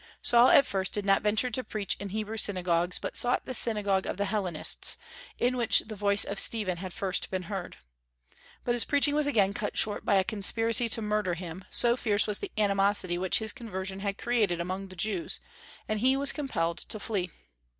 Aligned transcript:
Saul 0.23 0.47
at 0.49 0.65
first 0.65 0.93
did 0.93 1.05
not 1.05 1.21
venture 1.21 1.51
to 1.51 1.63
preach 1.63 1.95
in 1.99 2.09
Hebrew 2.09 2.35
synagogues, 2.35 2.97
but 2.97 3.15
sought 3.15 3.45
the 3.45 3.53
synagogue 3.53 4.07
of 4.07 4.17
the 4.17 4.25
Hellenists, 4.25 4.97
in 5.37 5.55
which 5.55 5.81
the 5.81 5.95
voice 5.95 6.23
of 6.23 6.39
Stephen 6.39 6.77
had 6.77 6.91
first 6.91 7.29
been 7.29 7.43
heard. 7.43 7.77
But 8.63 8.73
his 8.73 8.83
preaching 8.83 9.13
was 9.13 9.27
again 9.27 9.53
cut 9.53 9.77
short 9.77 10.03
by 10.03 10.15
a 10.15 10.23
conspiracy 10.23 10.89
to 10.89 11.03
murder 11.03 11.35
him, 11.35 11.65
so 11.69 11.95
fierce 11.95 12.25
was 12.25 12.39
the 12.39 12.51
animosity 12.57 13.19
which 13.19 13.37
his 13.37 13.53
conversion 13.53 13.99
had 13.99 14.17
created 14.17 14.59
among 14.59 14.87
the 14.87 14.95
Jews, 14.95 15.39
and 15.87 15.99
he 15.99 16.17
was 16.17 16.31
compelled 16.33 16.79
to 16.79 16.99
flee. 16.99 17.29